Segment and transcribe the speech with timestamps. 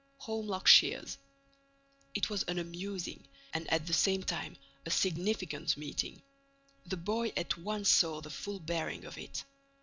[0.21, 1.19] "Holmlock Shears."
[2.15, 6.23] It was an amusing and, at the same time, a significant meeting.
[6.87, 9.43] The boy at once saw the full bearing of it.